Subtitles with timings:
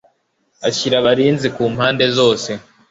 [0.67, 2.49] ashyira abarinzi ku mpande zose